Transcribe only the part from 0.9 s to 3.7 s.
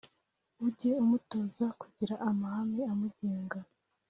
umutoza kugira amahame amugenga